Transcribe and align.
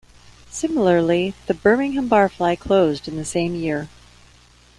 Similarly, 0.49 1.35
the 1.45 1.53
Birmingham 1.53 2.09
Barfly 2.09 2.57
closed 2.57 3.07
in 3.07 3.17
the 3.17 3.23
same 3.23 3.53
year. 3.53 3.87